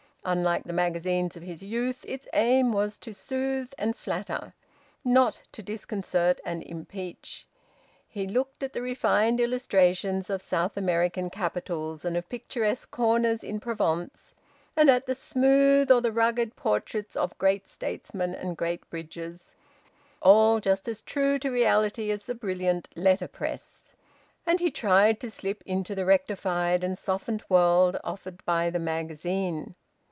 [0.23, 4.53] Unlike the magazines of his youth, its aim was to soothe and flatter,
[5.03, 7.47] not to disconcert and impeach.
[8.07, 13.59] He looked at the refined illustrations of South American capitals and of picturesque corners in
[13.59, 14.35] Provence,
[14.77, 19.55] and at the smooth or the rugged portraits of great statesmen and great bridges;
[20.21, 23.95] all just as true to reality as the brilliant letterpress;
[24.45, 29.73] and he tried to slip into the rectified and softened world offered by the magazine.